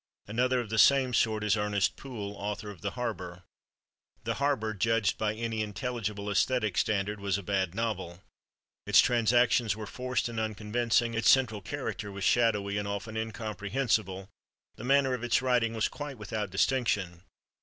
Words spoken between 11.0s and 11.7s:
its central